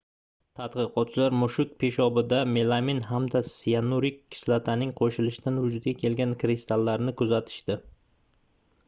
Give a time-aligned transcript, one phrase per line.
[0.59, 7.79] tadqiqotchilar mushuk peshobida melamin hamda siyanurik kislotaning qoʻshilishidan vujudga kelgan kristallarni kuzatishdi